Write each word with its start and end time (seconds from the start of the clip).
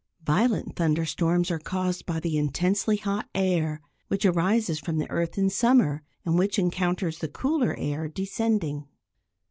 Violent 0.25 0.75
thunder 0.77 1.05
storms 1.05 1.51
are 1.51 1.59
caused 1.59 2.07
by 2.07 2.19
the 2.19 2.35
intensely 2.35 2.97
hot 2.97 3.29
air 3.35 3.81
which 4.07 4.25
arises 4.25 4.79
from 4.79 4.97
the 4.97 5.07
earth 5.11 5.37
in 5.37 5.47
summer, 5.47 6.01
and 6.25 6.39
which 6.39 6.57
encounters 6.57 7.19
the 7.19 7.27
cooler 7.27 7.75
air 7.77 8.07
descending. 8.09 8.87